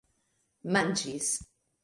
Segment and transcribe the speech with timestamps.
[0.77, 1.29] manĝis